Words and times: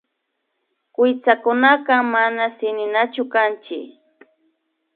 Kuytsakunataka 0.93 1.95
mana 2.13 2.43
tsininachu 2.57 3.23
kanchik 3.33 3.87